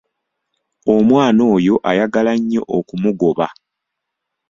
[0.95, 3.47] Omwana oyo ayagala nnyo okumugoba.